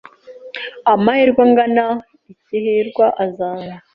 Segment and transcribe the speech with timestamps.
[0.93, 1.85] Amahirwe angana
[2.33, 3.75] iki hirwa azaza?